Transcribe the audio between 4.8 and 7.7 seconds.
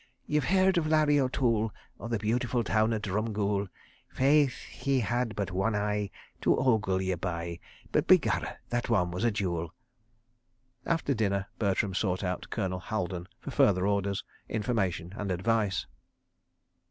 had but wan eye To ogle ye by,